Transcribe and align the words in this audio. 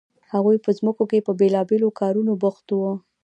هغوی 0.31 0.57
په 0.65 0.69
ځمکو 0.77 1.03
کې 1.11 1.25
په 1.27 1.31
بیلابیلو 1.39 1.95
کارونو 1.99 2.31
بوخت 2.41 2.65
وو. 2.71 2.93